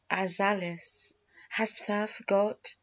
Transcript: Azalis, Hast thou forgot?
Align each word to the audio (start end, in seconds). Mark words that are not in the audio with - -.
Azalis, 0.09 1.13
Hast 1.51 1.85
thou 1.85 2.07
forgot? 2.07 2.75